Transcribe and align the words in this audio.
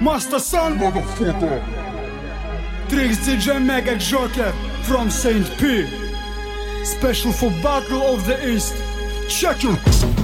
Master 0.00 0.38
Son, 0.38 0.78
motherfucker. 0.78 1.62
Tricks 2.88 3.18
DJ 3.26 3.64
Mega 3.64 3.96
Joker 3.96 4.52
from 4.82 5.10
Saint 5.10 5.46
P. 5.58 5.86
Special 6.84 7.32
for 7.32 7.50
Battle 7.62 8.02
of 8.02 8.26
the 8.26 8.36
East. 8.46 8.74
Check 9.28 9.56
it. 9.64 10.15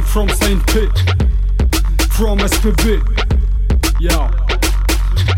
From 0.00 0.28
St. 0.30 0.66
Pete, 0.68 0.98
from 2.10 2.38
SPB. 2.38 3.00
Yo. 4.00 4.28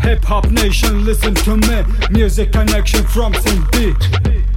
Hip 0.01 0.23
Hop 0.23 0.49
Nation, 0.49 1.03
listen 1.03 1.35
to 1.35 1.57
me. 1.57 1.83
Music 2.11 2.53
connection 2.53 3.03
from 3.05 3.33
St. 3.33 3.71
Pete. 3.73 4.52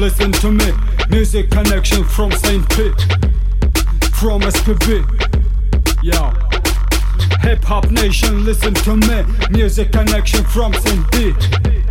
listen 0.00 0.32
to 0.32 0.50
me. 0.50 0.72
Music 1.08 1.50
connection 1.50 2.04
from 2.04 2.30
St. 2.32 2.68
Pete, 2.70 3.00
from 4.12 4.42
SPB. 4.42 5.04
Yeah. 6.02 6.32
Hip 7.40 7.62
Hop 7.64 7.90
Nation, 7.90 8.44
listen 8.44 8.74
to 8.74 8.96
me. 8.96 9.24
Music 9.50 9.92
connection 9.92 10.44
from 10.44 10.74
St. 10.74 11.12
Pete. 11.12 11.85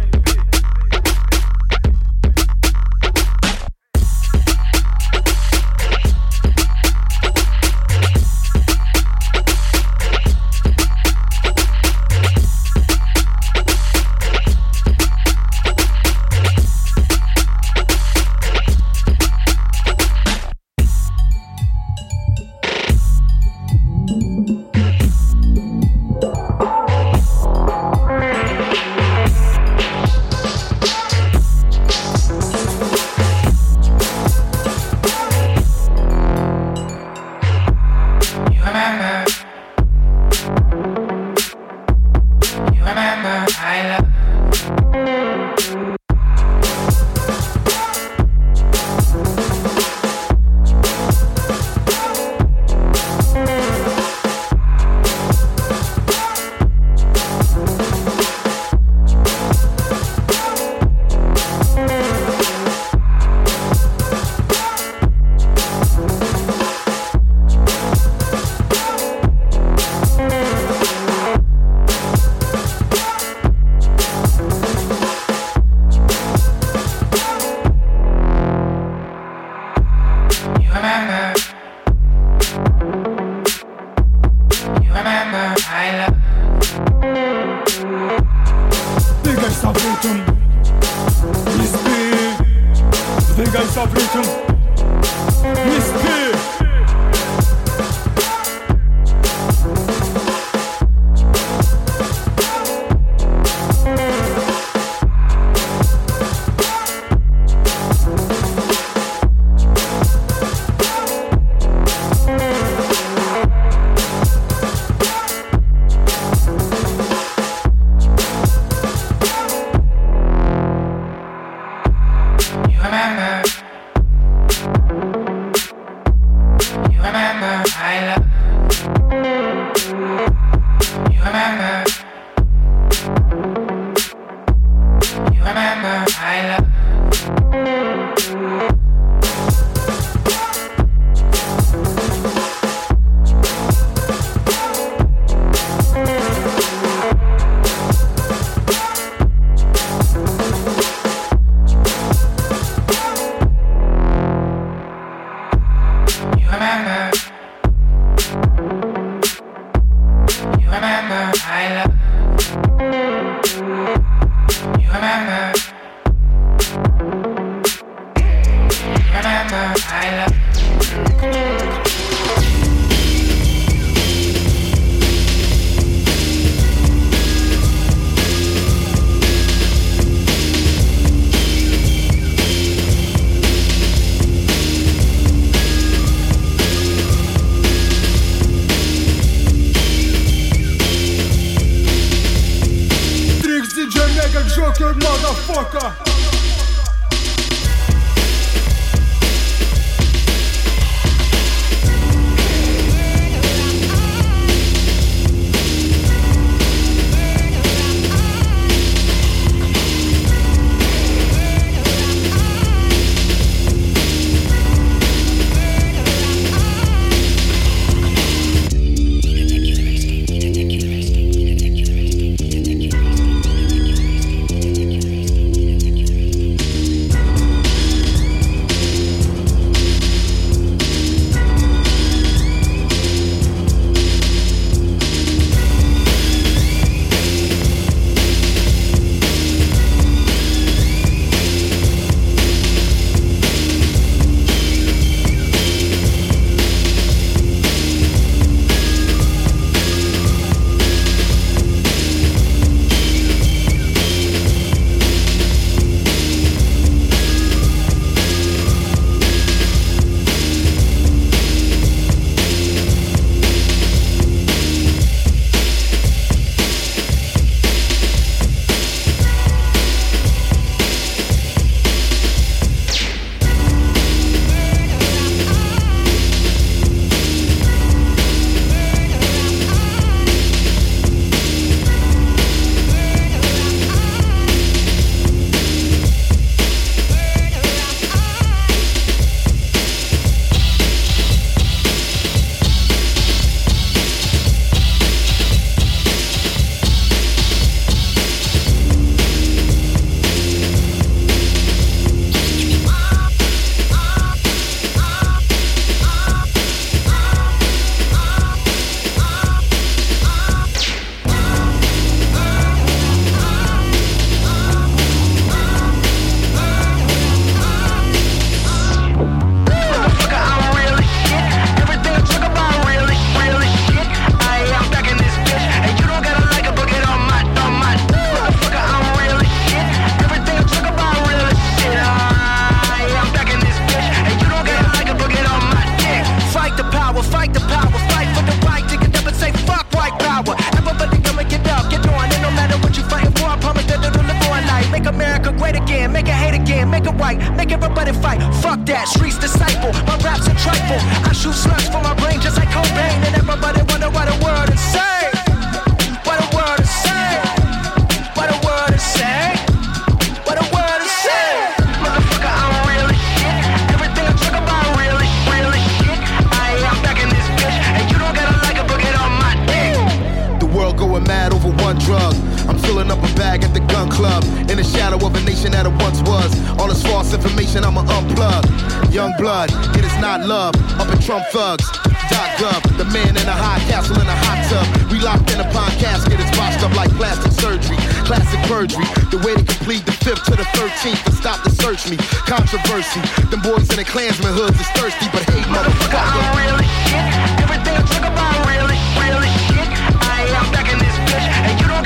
misinformation, 377.35 377.83
I'ma 377.83 378.03
unplug. 378.03 378.63
Young 379.11 379.33
blood, 379.37 379.69
it 379.95 380.03
is 380.05 380.15
not 380.19 380.45
love. 380.45 380.75
Up 380.99 381.11
in 381.11 381.19
Trump 381.19 381.45
thugs. 381.51 381.85
dot 382.31 382.49
Gov, 382.57 382.81
the 382.97 383.05
man 383.11 383.35
in 383.35 383.47
a 383.47 383.55
high 383.55 383.79
castle 383.91 384.19
in 384.19 384.27
a 384.27 384.37
hot 384.47 384.59
tub. 384.71 384.87
We 385.11 385.19
locked 385.19 385.51
in 385.51 385.59
a 385.59 385.67
pine 385.71 385.91
casket, 385.99 386.39
it's 386.39 386.57
washed 386.57 386.81
up 386.83 386.95
like 386.95 387.11
plastic 387.15 387.51
surgery. 387.51 387.97
Classic 388.25 388.59
perjury, 388.71 389.05
the 389.31 389.39
way 389.45 389.55
to 389.55 389.63
complete 389.63 390.05
the 390.05 390.15
fifth 390.23 390.43
to 390.45 390.55
the 390.55 390.65
thirteenth 390.75 391.23
to 391.25 391.31
stop 391.31 391.63
the 391.63 391.69
search 391.69 392.09
me. 392.09 392.17
Controversy, 392.47 393.21
them 393.51 393.61
boys 393.61 393.89
in 393.91 393.97
the 393.99 394.07
Klansman 394.07 394.53
hoods 394.53 394.79
is 394.79 394.89
thirsty, 394.95 395.27
but 395.31 395.43
hate 395.51 395.67
motherfucker. 395.69 396.17
I'm 396.17 396.55
real 396.55 396.75
as 396.79 396.89
shit. 397.07 397.25
Everything 397.61 397.95
I 397.95 398.03
talk 398.07 398.25
about 398.25 398.55
real 398.65 398.87
as 398.89 399.01
real 399.19 399.39
as 399.43 399.53
shit. 399.69 399.89
I 400.23 400.49
am 400.55 400.67
back 400.71 400.87
in 400.89 400.97
this 400.97 401.17
bitch, 401.29 401.47
and 401.67 401.75
you 401.79 401.87
don't 401.87 402.04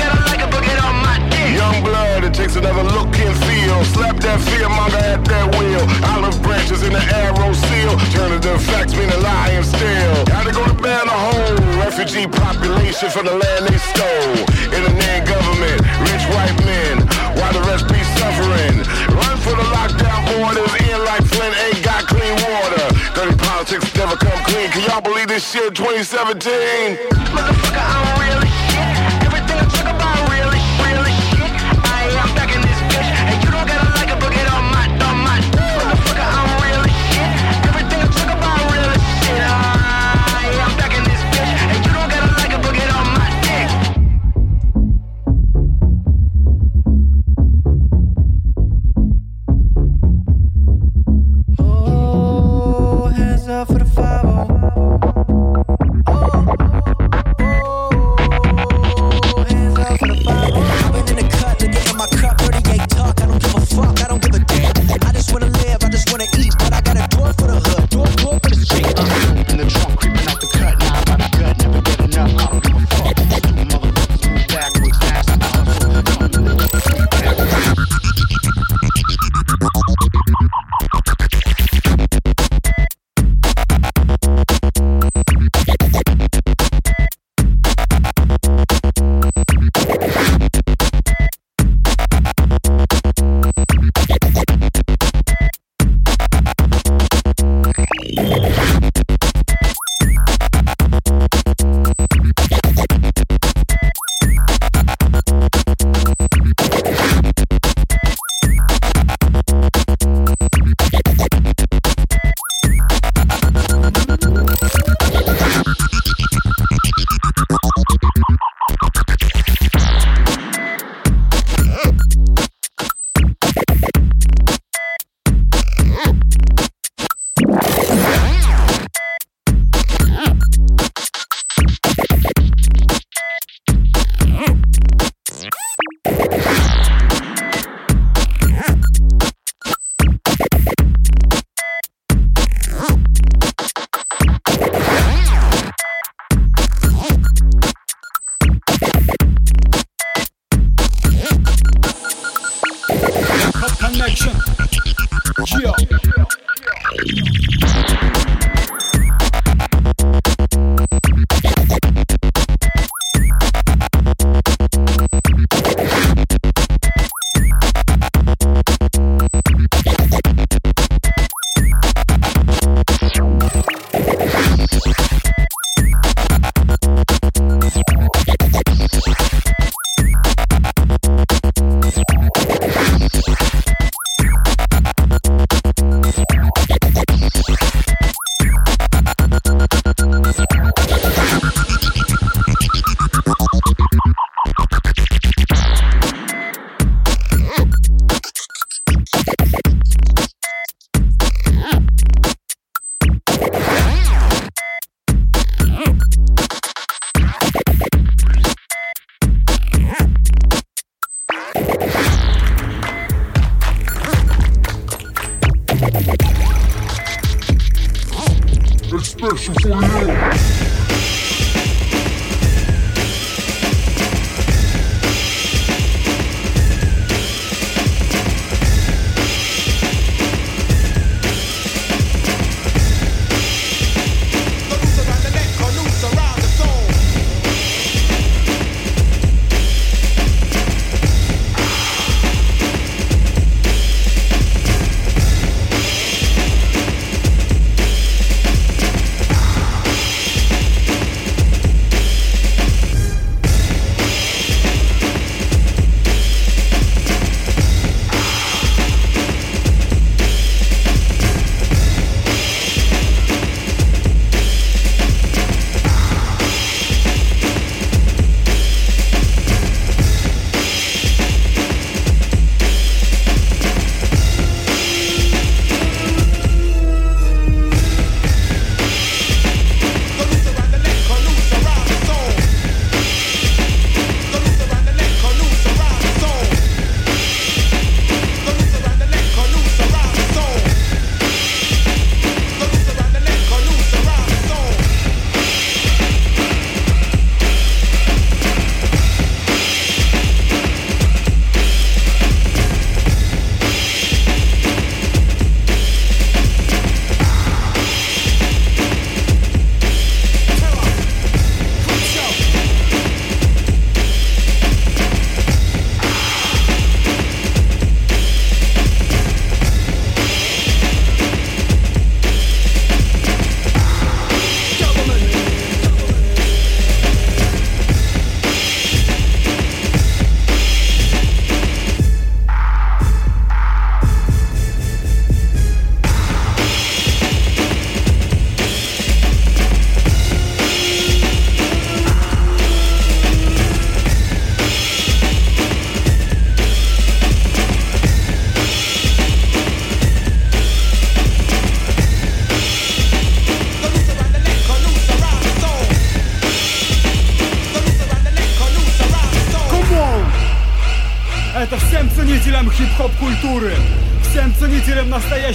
takes 2.40 2.56
another 2.56 2.84
look 2.96 3.12
and 3.20 3.36
feel. 3.44 3.84
Slap 3.92 4.16
that 4.24 4.40
fear 4.48 4.70
monger 4.72 5.04
at 5.12 5.22
that 5.28 5.48
wheel. 5.60 5.84
Olive 6.16 6.40
branches 6.42 6.82
in 6.88 6.96
the 6.96 7.04
arrow 7.20 7.52
seal. 7.52 7.94
Turning 8.16 8.40
the 8.40 8.56
facts 8.64 8.96
mean 8.96 9.12
a 9.12 9.20
lie 9.20 9.60
still. 9.60 10.16
Gotta 10.24 10.56
go 10.56 10.64
to 10.64 10.78
bed 10.80 11.04
a 11.04 11.18
whole 11.28 11.56
Refugee 11.84 12.28
population 12.32 13.12
from 13.12 13.28
the 13.28 13.36
land 13.36 13.62
they 13.68 13.80
stole. 13.92 14.40
In 14.72 14.82
the 14.88 14.94
name 14.96 15.24
government, 15.28 15.80
rich 16.08 16.26
white 16.32 16.56
men. 16.64 17.04
While 17.36 17.52
the 17.52 17.64
rest 17.68 17.92
be 17.92 18.00
suffering. 18.16 18.88
Run 19.20 19.36
for 19.44 19.56
the 19.60 19.68
lockdown 19.76 20.24
borders. 20.32 20.72
In 20.88 21.00
like 21.04 21.24
Flint 21.28 21.56
ain't 21.68 21.84
got 21.84 22.08
clean 22.08 22.36
water. 22.40 22.88
Dirty 23.20 23.36
politics 23.36 23.92
never 24.00 24.16
come 24.16 24.40
clean. 24.48 24.72
Can 24.72 24.88
y'all 24.88 25.04
believe 25.04 25.28
this 25.28 25.44
shit 25.44 25.76
2017? 25.76 26.96
Motherfucker, 27.36 27.84
I'm 27.84 28.08
really 28.24 28.49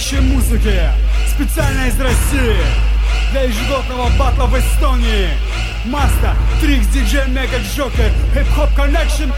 настоящей 0.05 0.19
музыки, 0.21 0.81
специально 1.33 1.87
из 1.87 1.99
России, 1.99 2.57
для 3.31 3.41
ежегодного 3.43 4.09
батла 4.17 4.45
в 4.45 4.57
Эстонии. 4.57 5.29
Маста, 5.85 6.35
Трикс, 6.61 6.87
Диджей, 6.87 7.27
Мега 7.27 7.57
Джокер, 7.57 8.11
Хип-хоп 8.33 8.69
Connection. 8.77 9.31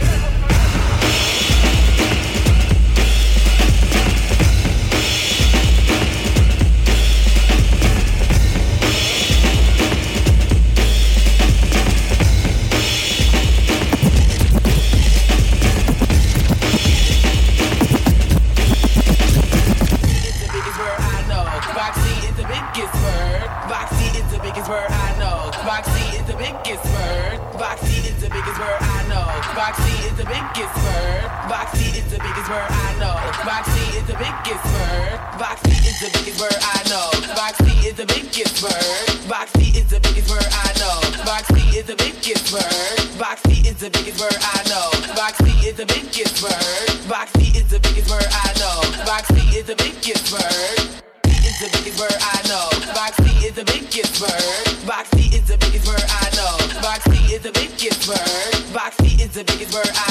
the 59.38 59.44
biggest 59.44 59.72
word 59.72 59.86
I 59.94 60.07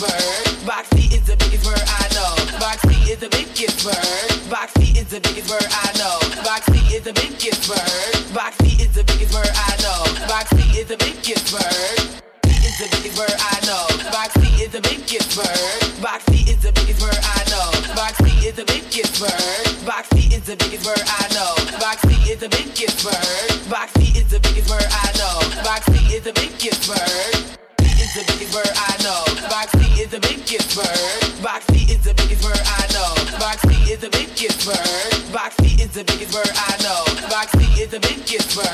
bird. 0.00 0.45
the 35.96 36.04
biggest 36.04 36.30
bird 36.30 36.50
I 36.54 36.76
know. 36.82 37.04
Boxy 37.30 37.80
is 37.80 37.88
the 37.88 38.00
biggest 38.00 38.54
bird. 38.54 38.66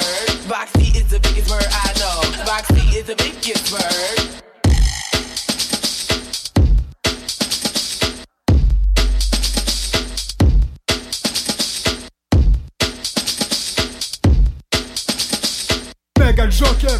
Boxy 0.50 0.96
is 0.96 1.08
the 1.08 1.20
biggest 1.20 1.48
bird 1.48 1.64
I 1.70 1.92
know. 2.00 2.20
Boxy 2.42 2.96
is 2.96 3.04
the 3.04 3.14
biggest 3.14 3.70
bird. 3.70 4.42
Mega 16.18 16.48
Joker, 16.48 16.98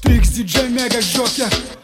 Tricks 0.00 0.30
DJ 0.30 0.72
Mega 0.72 1.02
Joker. 1.02 1.79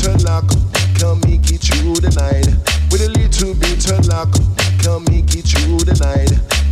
bit 0.00 0.14
of 0.14 0.22
luck, 0.24 0.48
can 0.96 1.20
make 1.28 1.50
it 1.52 1.60
through. 1.60 1.92
With 1.92 3.04
a 3.04 3.08
little 3.12 3.54
bit 3.54 3.84
of 3.90 4.06
luck, 4.08 4.32
come 4.80 5.04
make 5.04 5.26
get 5.28 5.52
you 5.52 5.76
the. 5.84 5.92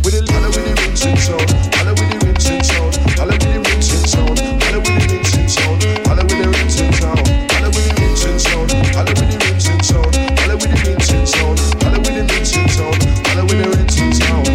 With 0.03 0.15
a 0.15 0.21
little 0.21 0.49
with 0.49 0.65
the 0.65 0.73
rich 0.81 1.05
and 1.05 1.19
sound, 1.19 1.49
holla 1.77 1.93
with 1.93 2.09
the 2.09 2.17
rich 2.25 2.49
and 2.49 2.65
sound, 2.65 2.95
holla 3.13 3.37
with 3.37 3.53
the 3.53 3.61
rich 3.69 3.93
and 3.93 4.05
sound, 4.09 4.39
holla 4.65 4.79
with 4.81 4.97
the 4.97 5.05
rich 5.09 5.35
and 5.37 5.49
sound, 5.49 5.83
holla 6.09 6.23
with 6.25 6.41
the 6.41 6.49
rich 6.49 6.79
and 6.81 6.95
sound, 6.95 7.21
holla 7.45 7.69
with 7.69 7.85
the 7.85 8.01
rich 8.01 8.25
and 8.25 8.41
sound, 8.41 8.71
holla 8.97 9.13
with 9.13 9.29
the 9.29 9.37
rich 9.45 9.67
and 9.69 9.85
sound, 9.85 10.15
holla 10.39 10.55
with 10.57 10.73
the 10.73 10.81
rich 10.89 11.13
and 11.13 11.27
sound, 11.29 11.59
holla 11.85 11.99
with 12.01 12.15
the 12.17 12.25
rich 12.33 12.57
and 12.57 12.71
sound, 12.71 12.97
holla 13.29 13.43
with 13.45 13.59
the 13.61 13.69
rich 13.77 13.99
and 14.01 14.15
sound. 14.17 14.49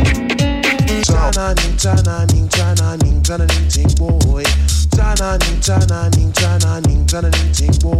Boy. 3.94 4.42
Tana 4.90 5.38
ning 5.38 5.60
tana 5.60 6.10
ning 6.86 7.06
tana 7.06 7.30
ning 7.60 7.78
boy. 7.80 7.93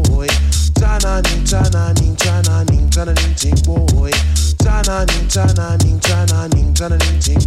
Chana 1.15 1.31
ning 1.31 1.45
chana 1.47 2.01
ning 2.01 2.17
chana 2.17 2.65
ning 2.71 2.91
chana 2.91 3.15
ning 3.15 3.35
ting 3.37 3.55
boy. 3.63 4.11
Chana 4.59 5.07
ning 5.07 5.29
chana 5.29 5.85
ning 5.85 6.01
chana 6.01 6.49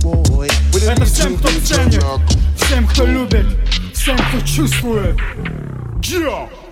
boy. 0.02 0.48
Это 0.88 1.04
всем, 1.04 1.36
кто 1.38 1.50
ценит, 1.66 2.02
всем, 2.56 2.88
кто 2.88 3.06
любит, 3.06 3.46
всем, 3.94 4.18
кто 4.18 4.40
чувствует. 4.46 5.18
Yeah! 6.02 6.67